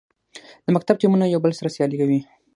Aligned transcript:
د 0.65 0.67
مکتب 0.75 0.95
ټیمونه 1.01 1.25
یو 1.25 1.43
بل 1.43 1.51
سره 1.59 1.73
سیالي 1.75 1.97
کوي. 2.01 2.19